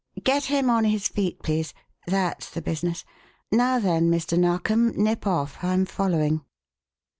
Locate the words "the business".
2.49-3.05